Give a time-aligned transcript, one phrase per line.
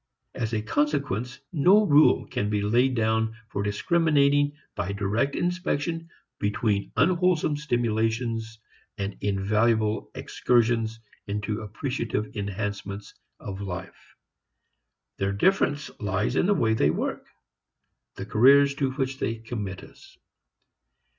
[0.33, 6.91] As a consequence no rule can be laid down for discriminating by direct inspection between
[6.97, 8.57] unwholesome stimulations
[8.97, 14.15] and invaluable excursions into appreciative enhancements of life.
[15.19, 17.27] Their difference lies in the way they work,
[18.15, 20.17] the careers to which they commit us.